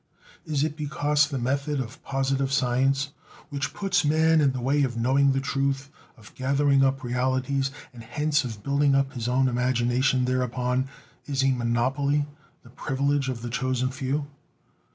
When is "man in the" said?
4.03-4.59